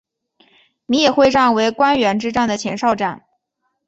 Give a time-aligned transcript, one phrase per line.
[0.87, 3.23] 米野会战为关原之战的前哨战。